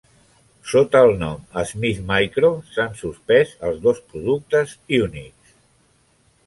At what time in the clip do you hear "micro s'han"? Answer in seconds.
2.13-2.99